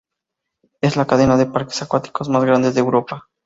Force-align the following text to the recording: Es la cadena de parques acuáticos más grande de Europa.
Es 0.81 0.95
la 0.97 1.05
cadena 1.05 1.37
de 1.37 1.45
parques 1.45 1.83
acuáticos 1.83 2.27
más 2.27 2.43
grande 2.43 2.71
de 2.71 2.79
Europa. 2.79 3.29